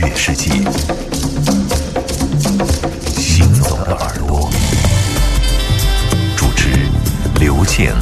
[0.00, 0.50] 乐世界。
[3.18, 4.50] 行走的耳朵，
[6.36, 6.70] 主持
[7.38, 7.94] 刘健、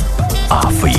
[0.48, 0.92] 阿飞。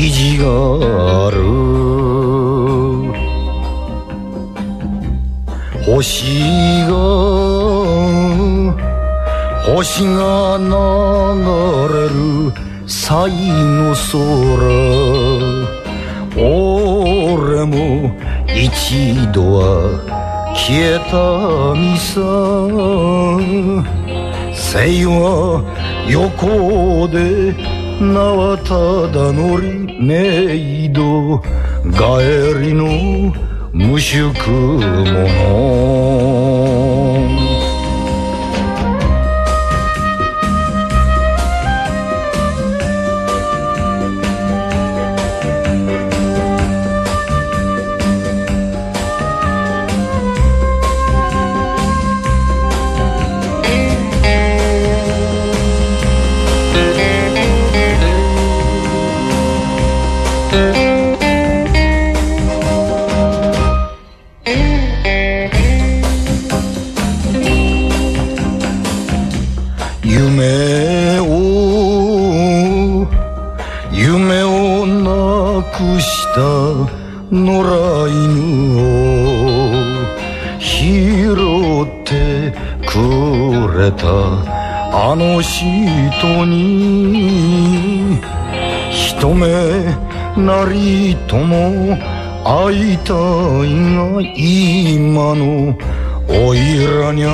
[0.00, 0.46] 意地が
[1.26, 1.42] ある。
[5.84, 6.92] 星が
[9.66, 10.70] 星が流
[11.94, 12.14] れる
[12.86, 14.14] 彩の空。
[16.36, 17.76] 俺も
[18.46, 18.54] 一
[19.32, 19.66] 度は
[20.54, 21.12] 消えた
[21.74, 22.14] みさ。
[24.54, 25.16] 生は
[26.08, 27.18] 横で
[28.00, 28.74] 名はた
[29.12, 31.40] だのりメイド
[31.90, 33.32] 帰りの
[33.72, 34.32] 無宿
[34.84, 36.57] 者。
[92.48, 95.76] 会いたいが今の
[96.30, 97.28] おいらにゃ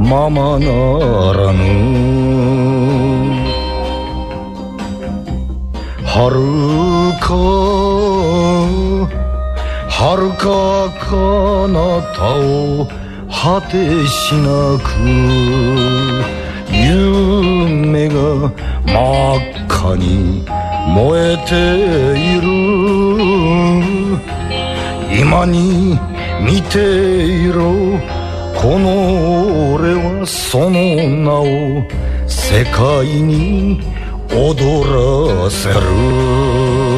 [0.00, 0.66] ままな
[1.32, 1.62] らぬ。
[6.04, 7.28] 遥か
[9.88, 12.34] 遥か彼方
[12.82, 12.88] を
[13.30, 14.84] 果てしなく
[16.72, 18.50] 夢が
[18.84, 18.92] 真
[19.36, 20.44] っ赤に
[20.86, 21.54] 燃えて
[22.18, 22.48] いる。
[25.20, 25.98] 今に
[26.40, 27.72] 見ていろ。
[28.60, 31.84] この俺はその名を
[32.26, 33.80] 世界に
[34.30, 36.93] 踊らせる。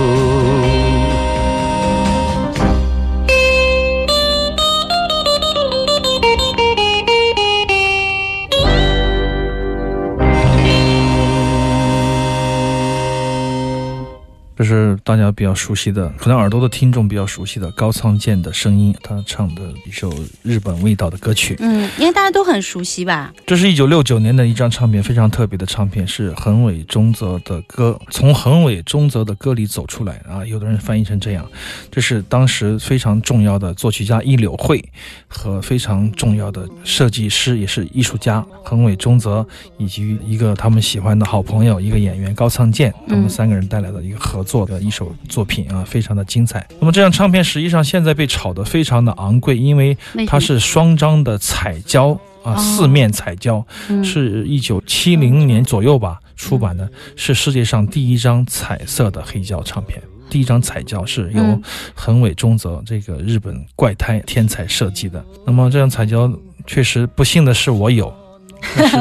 [14.57, 20.11] 这是大家比较熟悉的，可能耳朵的听众比较熟悉的高仓健的声音，他唱的一首
[20.43, 21.55] 日本味道的歌曲。
[21.59, 23.31] 嗯，因为大家都很熟悉吧？
[23.47, 30.43] 这是一九六九年的一张唱片，非常特别的唱片，是横尾中泽的歌，从横尾中泽的歌里走出来啊。
[30.47, 31.47] 有的人翻译成这样，
[31.91, 34.83] 这是当时非常重要的作曲家一柳惠
[35.29, 39.47] 和非常重要的设计师，也是艺术家横尾中泽，
[39.77, 46.67] 以及一个他们喜欢的好朋友，一个演员高仓健，他们三个人带来的一个合作的一首作品啊，非常的精彩。
[46.81, 49.97] 那么这张唱片实际上现在被炒得非常的昂贵，因为
[50.27, 53.63] 它是双张的彩胶啊，四面彩胶，
[54.03, 60.01] 是一九七零年左右吧出版的，是世界上第一张彩色的黑胶唱片。
[60.29, 61.63] 第一张彩胶是由
[61.95, 65.25] 横尾中泽这个日本怪胎天才设计的。
[65.47, 66.29] 那么这张彩胶
[66.67, 68.13] 确实不幸的是我有。
[68.77, 68.97] 但是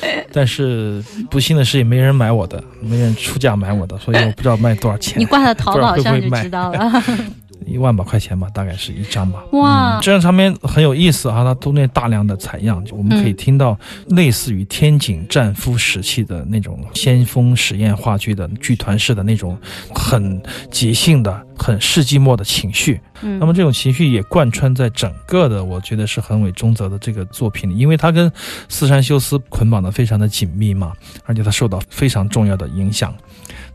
[0.32, 5.18] 但是不幸的是也没人买我的，没人出价买我的，所以我不知道卖多少钱。
[5.18, 7.02] 你挂到淘宝 上就知道了。
[7.66, 9.42] 一万把块钱吧，大概是一张吧。
[9.52, 13.78] 哇嗯这张唱片很有意思啊，它中间大量的采样，我们可以听到
[14.08, 19.58] 类似于天井战夫时期的那种先锋实验话剧的剧团式的那种
[19.94, 23.00] 很即兴的、很世纪末的情绪。
[23.22, 28.30] 嗯那么这种情绪也贯穿在整个的，我觉得是横尾中泽的这个作品里，因为他跟
[28.68, 30.92] 四山修斯捆绑的非常的紧密嘛，
[31.26, 33.14] 而且他受到非常重要的影响。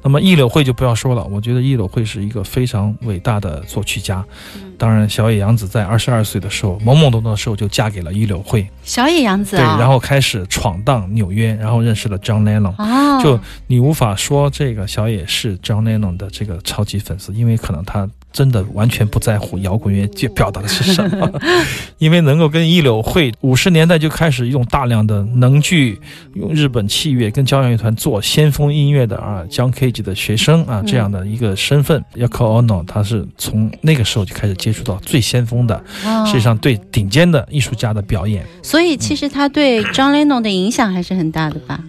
[0.06, 4.24] 那么易柳会就不要说了，我觉得易柳会是一个非常伟大的作曲家。
[4.78, 12.76] 当然，小野洋子在二十二岁的时候，懵懵懂懂的时候就嫁给了伊柳会，小野洋子对，啊，然后开始闯荡纽约，然后认识了 John Lennon。
[12.78, 21.32] 哦，就你无法说这个小野是 John Lennon 的这个超级粉丝，因为可能他真的完全不在乎摇滚乐界表达的是什么，
[22.00, 25.98] 因为能够跟一柳会五十年代就开始用大量的能剧，
[26.34, 38.46] 用日本器乐跟交响乐团做先锋音乐的啊，John Cage 的学生啊这样的一个身份，Yoko Ono 他是从那个时候就开始接触到最先锋的，哦世界上对顶尖的艺术家的表演。
[38.62, 41.80] 所以其实他对 John Lennon 的影响还是很大的吧？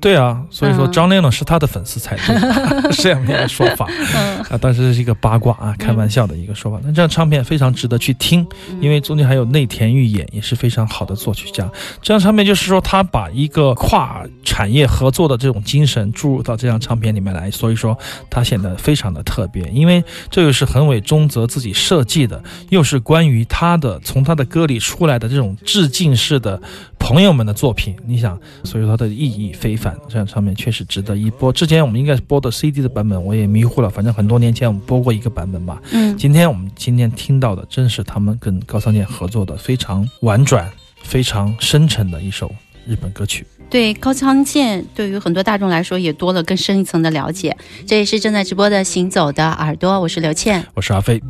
[0.00, 4.58] 对啊，所以说嗯 John Lennon 是他的粉丝才对， 是这样的一个说法 嗯啊。
[4.60, 6.78] 当时是一个八卦啊，开玩笑的一个说法。
[6.82, 8.46] 那这张唱片非常值得去听，
[8.80, 11.68] 因为中间还有内田裕也，也是非常好的作曲家。
[12.02, 17.96] 这张唱片就是说，他把一个跨产业合作的这种精神注入到这张唱片里面来，所以说
[18.30, 19.62] 它显得非常的特别。
[19.70, 26.60] 因为这又是横尾中泽自己设计的，又是关于他的从他的歌里出来的这种致敬式的
[27.06, 27.94] 朋友们的作品。
[28.04, 29.96] 你想，所以说它的意义非凡。
[30.08, 31.52] 这样上面确实值得一播。
[31.52, 33.88] 之前我们应该是播的 CD 的版本，我也迷糊了。
[33.88, 35.80] 反正很多年前我们播过一个版本吧。
[35.92, 40.68] 嗯，今天我们今天听到的，正是他们跟高仓健合作的非常婉转、
[41.04, 42.52] 非常深沉的一首
[42.84, 43.46] 日本歌曲。
[43.70, 47.56] 对高仓健，对于很多大众来说也多了更深一层的了解。
[47.86, 50.66] 这也是正在直播的《行走的耳朵》，我是刘倩。
[50.74, 51.22] 我是阿飞。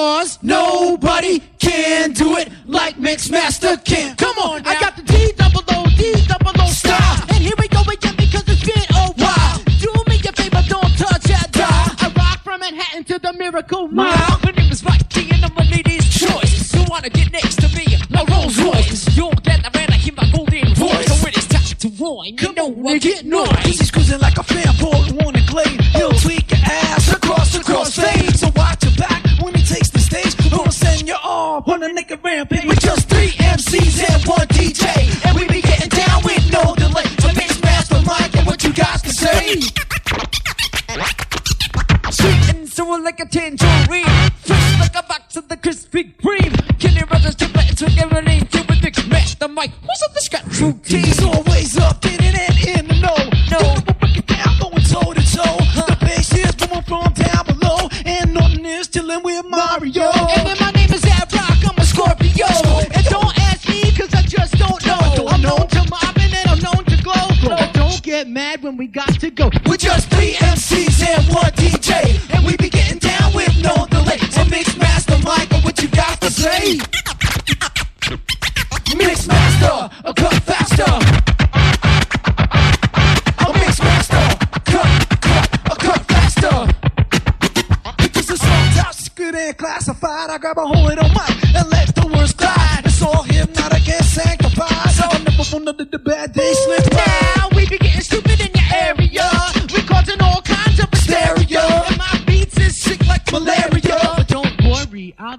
[0.00, 4.16] Cause nobody can do it like Mixmaster can.
[4.16, 7.22] Come on, I got the D double O D double O style.
[7.28, 9.58] And here we go again because it's been a while.
[9.78, 11.90] Do me a favor, don't touch that dial.
[12.00, 14.40] I rock from Manhattan to the Miracle Mile.
[14.42, 16.74] My name is Mikey and I'm a lady's choice.
[16.74, 17.84] You wanna get next to me?
[18.08, 19.14] My Rolls Royce.
[19.14, 21.08] You'll get the man, I hear my golden voice.
[21.08, 22.38] So when it is time to warn.
[22.40, 23.78] You know I get noise.
[23.78, 24.89] He's cruising like a fanboy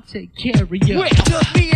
[0.08, 1.71] Take care of you.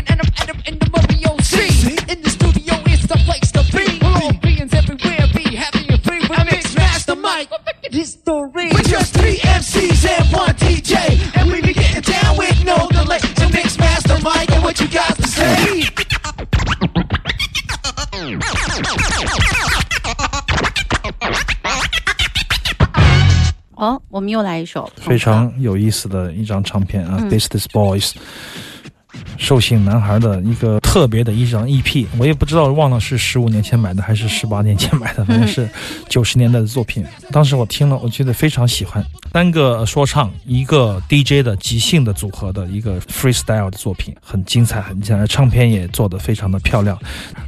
[24.15, 28.11] 我们又来一首，非常有意思的一张唱片啊，This This Boys》，
[29.37, 35.69] 兽性男孩的一个特特别的一张 EP，我也不知道忘了是十五年前买的还是十八年前买的，反正是
[36.09, 37.05] 九十年代的作品。
[37.31, 45.27] 当时我听了，我觉得非常喜欢，三个说唱，一个 DJ 的即兴的组合的一个 freestyle 的作品，很精彩，很精彩。
[45.27, 46.97] 唱片也做得非常的漂亮。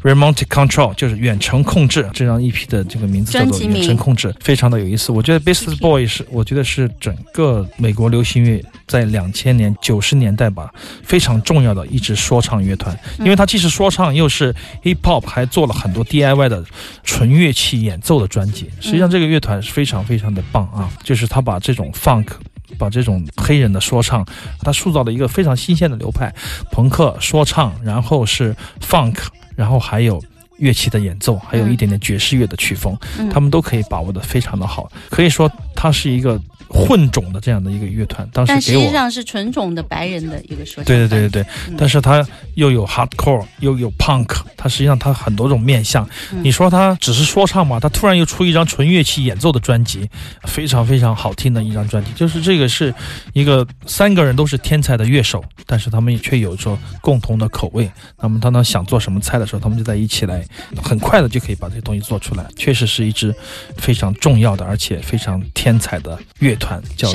[0.04, 5.12] Remote Control 就是远程控制，这张 EP 的这个名字叫做远程控制，非常的有意思。
[5.12, 10.70] 我觉得 Business Boy 是，我觉得是整个美国流行乐在两千年、九十年代吧，
[11.02, 14.54] 非常重要的一支说唱乐团，因为它既是说唱，又是
[14.84, 16.66] Hip Hop，还做了很多 DIY 的
[17.04, 18.70] 纯乐器演奏的专辑。
[18.82, 22.28] 实际上，这个乐团是非常非常的棒啊，就是他把这种 Funk。
[22.78, 24.24] 把这种黑人的说唱，
[24.62, 26.32] 他塑造了一个非常新鲜的流派，
[26.70, 29.16] 朋克说唱，然后是 funk，
[29.56, 30.22] 然后还有
[30.58, 38.28] 乐器的演奏，还有一点点爵士乐的曲风，嗯他们都可以把握的非常的好，可以说它是一个混种的这样的一个乐团。
[38.34, 40.86] 当时但实给我际上是纯种的白人的一个说唱。
[40.86, 46.04] 对对对对对，嗯但是它又有 hardcore，又有 punk，它实际上它很多种面相。
[46.34, 47.80] 嗯你说它只是说唱嘛？
[47.80, 50.10] 它突然又出一张纯乐器演奏的专辑，
[50.46, 52.12] 非常非常好听的一张专辑。
[52.16, 52.94] 就是这个是
[53.34, 57.90] 一个三个人都是天才的乐手，但是他们却有着共同的口味。
[58.20, 60.44] 那么他们想做什么菜的时候，他们就在一起来，
[60.82, 62.46] 很快的就可以把这些东西做出来。
[62.56, 63.34] 确实是一支
[63.78, 67.12] 非常重要的，而且非常天才的乐团，叫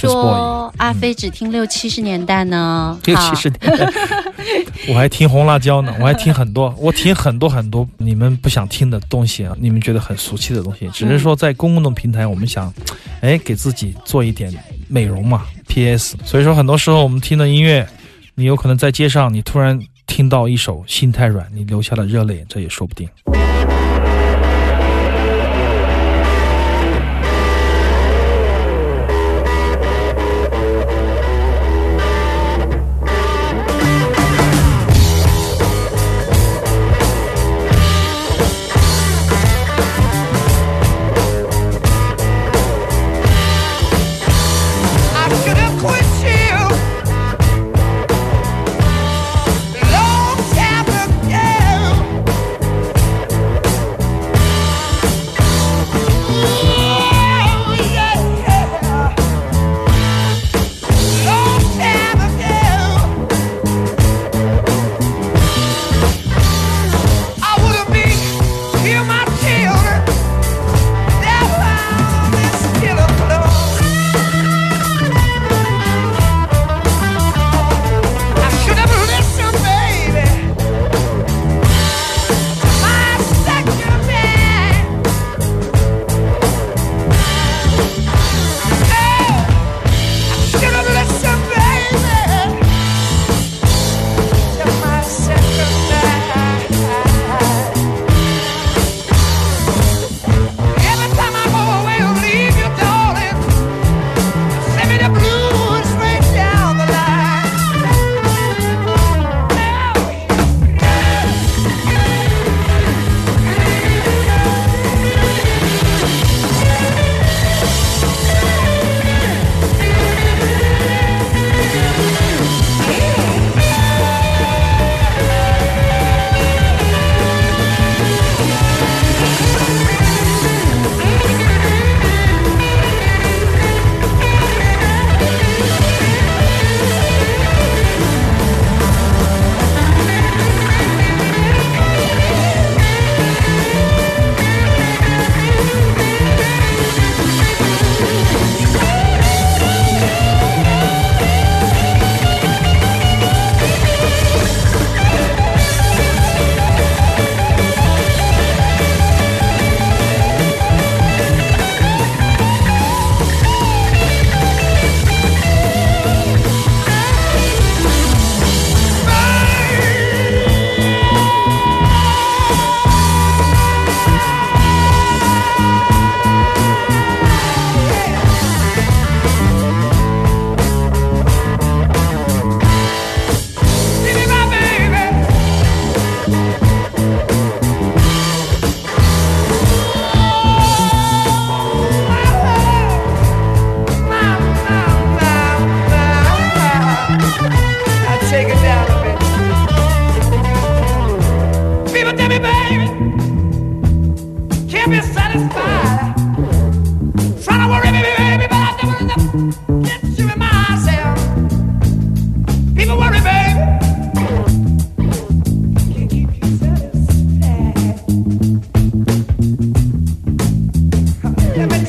[0.00, 2.98] 做阿飞只听六七十年代呢？
[3.04, 3.88] 六七十年代，
[4.90, 12.74] 我还听红辣椒呢，我还听很多， 我听很多很多你们不想听的东西啊，你们觉得很俗气的东西，只是说在公共的平台，我们想，
[13.20, 14.52] 哎，给自己做一点
[14.88, 16.16] 美容嘛，PS。
[16.24, 17.86] 所以说，很多时候我们听的音乐，
[18.34, 23.08] 你有可能在街上，你突然听到一首《心太软》，你流下了热泪，这也说不定。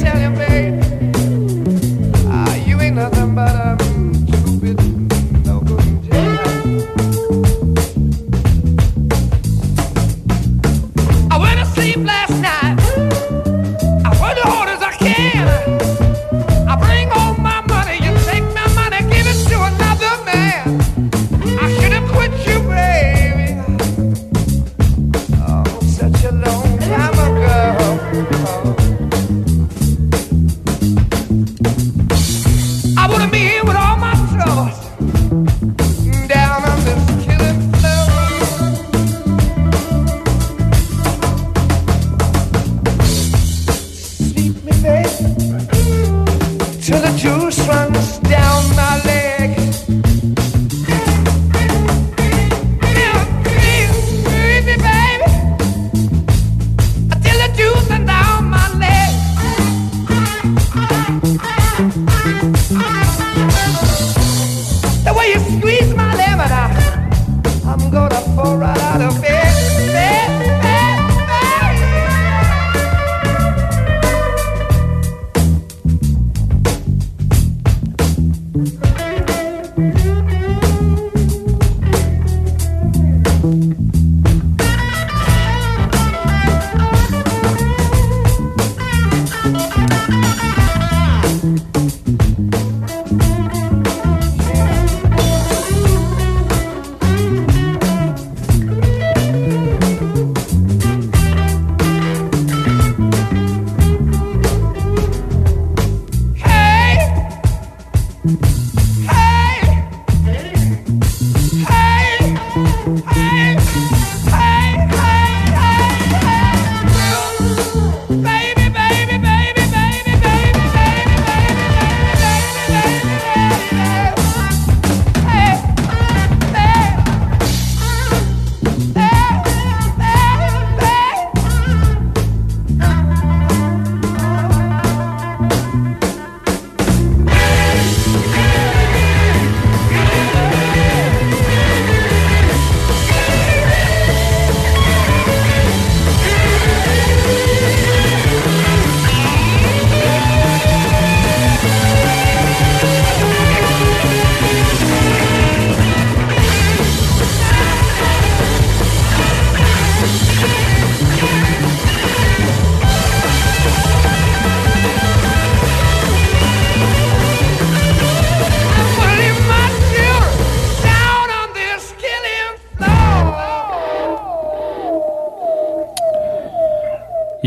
[0.05, 1.14] tell you, babe.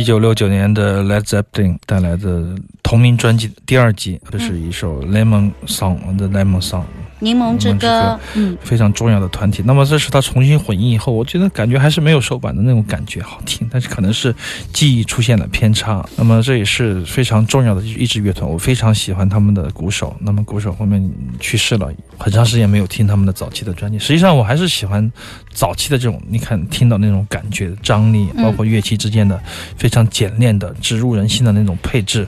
[0.08, 2.42] 九六九年的 Led Zeppelin 带来的
[2.82, 6.84] 同名专辑第二集，这是一首 Lemon Song 的 Lemon Song，
[7.20, 9.62] 柠檬之歌，嗯，非常重要的团体。
[9.66, 14.34] 那么这是他重新混音以后，我觉得感觉还是没有首版的那种感觉好听，但是可能是
[14.72, 16.04] 记忆出现了偏差。
[16.16, 20.16] 那么这也是非常重要的一支乐团，我非常喜欢他们的鼓手。
[20.20, 23.98] 那么鼓手后面去世了，很长时间没有听他们的早期的专辑。
[23.98, 25.10] 实际上我还是喜欢
[25.52, 29.40] 早期的这种，你看听到那种感觉、张力，包括乐器之间的
[29.76, 32.26] 非常简练的、植入人心的那种配置。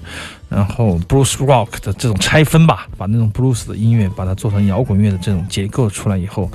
[0.51, 6.51] 然后 blues rock 的这种拆分吧，把那种 blues 的音乐把它做成摇滚乐的这种结构出来以后，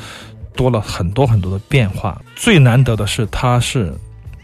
[0.54, 2.22] 多了很多很多的变化。
[2.36, 3.94] 最难得的是，它是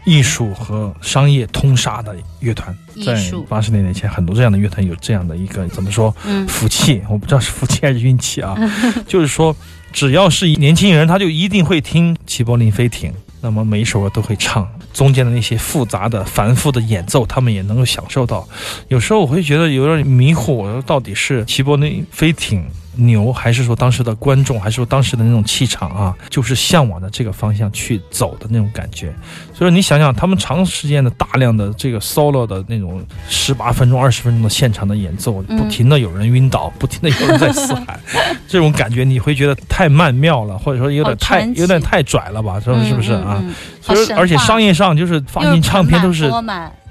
[0.04, 2.74] 艺术和商业通杀的乐团。
[3.04, 3.14] 在
[3.48, 7.02] 八十年代前，很多这样的乐团有这样的一个怎么说嗯福气？
[7.08, 8.56] 我不知道是福气还是运气啊。
[9.06, 9.54] 就是说，
[9.92, 14.66] 只要是年轻人，他就一定会听齐柏林飞艇，那么每一首歌都会唱。
[14.92, 18.48] 中间的那些复杂的、繁复的演奏，他们也能够享受到。
[18.88, 29.12] 有时候我会觉得有点迷糊，到底是齐柏林飞艇牛，还是说当时的观众，还是说当时的那种气场啊，就是向往的这个方向去走的那种感觉。
[29.54, 37.98] 所以你想想，他们长时间的大量的这个 solo 的那种十八分钟、二十分钟的现场的演奏，嗯不停的有人晕倒，不停的有人在嘶喊，
[38.46, 42.60] 这种感觉你会觉得太曼妙了，或者说有点太有点太拽了吧？
[42.60, 43.36] 说是不是啊？
[43.40, 46.30] 嗯嗯嗯所以而且商业上就是发行唱片都是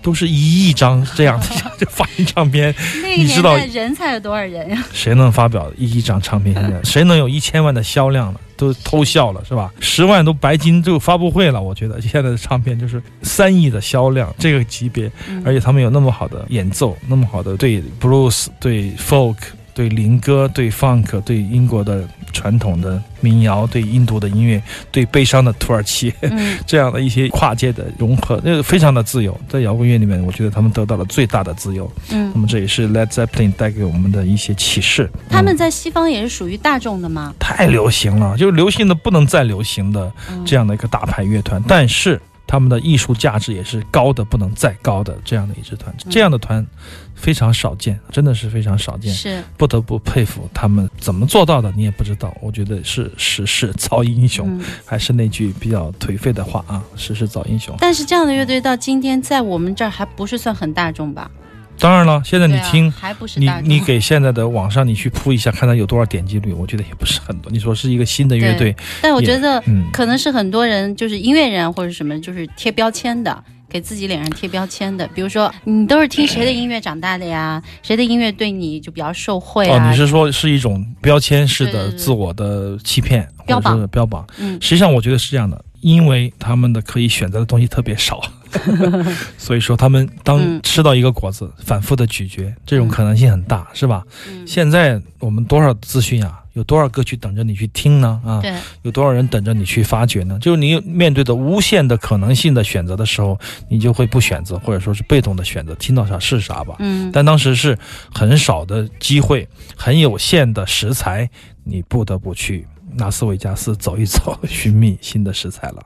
[0.01, 1.45] 都是一亿张这样的
[1.77, 2.73] 就发行唱片，
[3.17, 4.83] 你知道人才有多少人呀？
[4.93, 6.53] 谁能发表一亿张唱片？
[6.55, 8.39] 现在 谁能有一千万的销量了？
[8.57, 9.73] 都偷笑了是吧？
[9.79, 19.35] 十万都白金就发布会了，我觉得现在的唱片就是三亿的销量这个级别，嗯而且他们有那么好的演奏，那么好的对 blues、对 folk、
[19.73, 26.13] 对林歌、对 funk、对英国的传统的民谣、对印度的音乐、对悲伤的土耳其。
[26.21, 31.91] 嗯 这样的一些跨界的融合，那个非常的自由，在摇滚乐里面，我觉得他们得到了最大的自由。
[32.12, 35.10] 嗯那嗯，么这也是 Led Zeppelin 带给我们的一些启示。
[35.29, 37.34] 他们嗯在西方也是属于大众的吗？
[37.39, 46.67] 太流行了，就是流行的不能再流行的嗯这样的一个大牌乐团，但是他们的艺术价值也是高的不能再高的这样的一支团，这样的团
[47.15, 49.13] 非常少见，真的是非常少见。
[49.13, 52.35] 是，不得不佩服他们怎么做到的，你也不知道。
[52.41, 54.65] 我觉得是时势造英雄，嗯。
[54.83, 57.73] 还是那句比较颓废的话啊，时势造英雄。
[57.79, 61.31] 但是这样的乐队到今天在我们这儿还不是算很大众吧？
[61.79, 62.91] 当然了，现在你听。
[62.91, 67.51] 还不是你你给现在的网上你去铺一下，看它有多少点击率，我觉得也不是很多。
[67.51, 73.43] 你说是一个新的乐队，但我觉得嗯可能是很多人就是音乐人或者什么，就是贴标签的。
[73.71, 77.63] 给自己脸上贴标签的，比如说你都是听谁的音乐长大的呀？
[77.81, 79.89] 谁的音乐对你就比较受惠哦，啊？
[79.89, 84.27] 你是说是一种标签式的自我的欺骗，标榜标榜？
[84.39, 88.21] 嗯实际上我觉得是这样的，因为他们的可以选择的东西特别少，
[89.37, 94.03] 所以说他们当嗯吃到一个果子，反复的咀嚼，这种可能性很大，是吧？
[94.29, 98.19] 嗯现在我们多少资讯啊，有多少歌曲等着你去听呢？
[98.25, 100.37] 啊，对，有多少人等着你去发掘呢？
[100.41, 106.75] 就是你面对的无限的可能性的选择的时候，你就会不选择，或者说是被动的选择，听到啥是啥吧。
[106.79, 107.77] 嗯，但当时是
[108.13, 111.29] 很少的机会，很有限的食材，
[111.63, 115.81] 你不得不去拉斯维加斯走一走，寻觅新的食材了。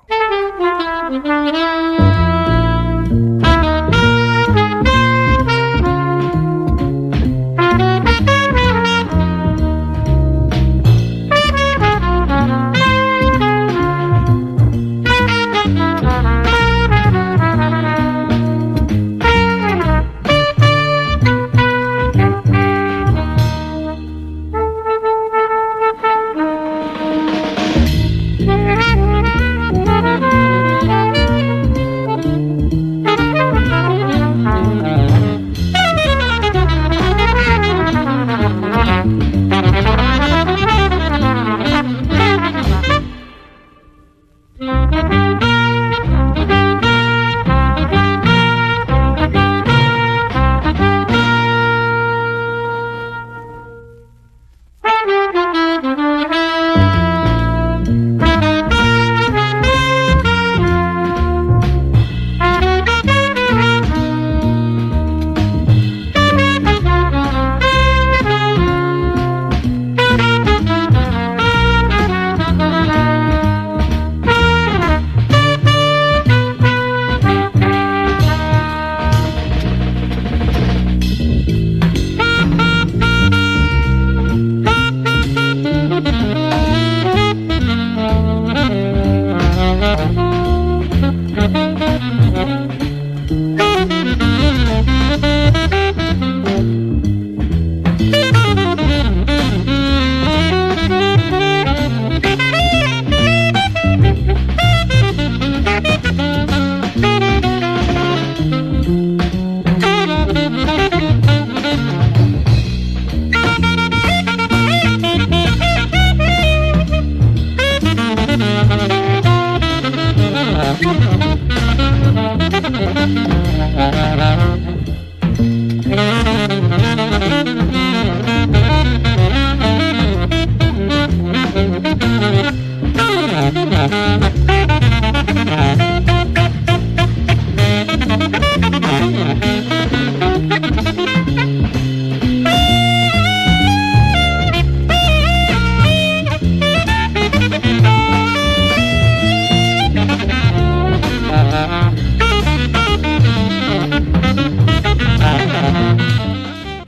[1.08, 2.65] Thank you.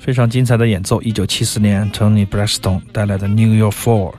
[0.08, 4.14] 非常精彩的演奏，一九七四年 Tony Braxton 带来的《New York Four》，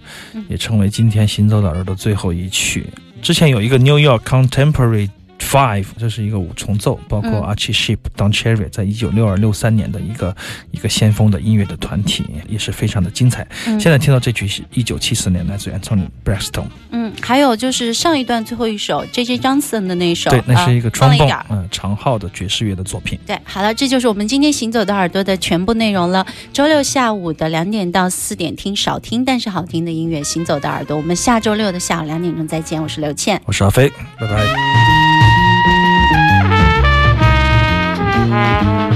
[0.46, 2.86] 也成为今天行走的耳朵的最后一曲。
[3.22, 10.36] 之前有一个 New York Contemporary Five，这是一个五重奏，包括嗯 Archie Shepp、Don Cherry，在一九六二六三年的一个
[10.70, 13.46] 一个先锋的音乐的团体，也是非常的精彩。
[13.66, 23.18] 嗯现在听到这曲是一九七四年来自 Anthony Braxton，嗯，还有就是上一段最后一首 J J Johnson 的那首，对，那是一个啊放了 trombone，点儿嗯、长号的爵士乐的作品。
[23.26, 26.26] 对，好了，这就是我们今天行走的耳朵的全部内容了。
[26.52, 30.96] 周六下午的两点到四点，听少听但是好听的音乐，行走的耳朵。
[30.96, 33.40] 我们下周六的下午两点钟再见，我是刘倩。
[33.46, 35.27] 我是阿飞，拜拜。
[38.30, 38.87] Thank you.